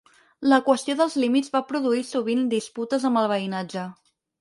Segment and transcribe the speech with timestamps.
[0.53, 3.89] La qüestió dels límits va produir sovint disputes amb el veïnatge.